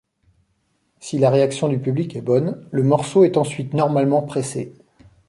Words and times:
Si 0.99 1.19
la 1.19 1.29
réaction 1.29 1.67
du 1.67 1.77
public 1.77 2.15
est 2.15 2.23
bonne, 2.23 2.67
le 2.71 2.81
morceau 2.81 3.23
est 3.23 3.37
ensuite 3.37 3.75
normalement 3.75 4.23
pressé. 4.23 4.73